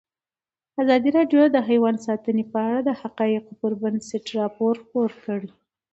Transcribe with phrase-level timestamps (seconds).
[0.81, 5.49] ازادي راډیو د حیوان ساتنه په اړه د حقایقو پر بنسټ راپور خپور کړی.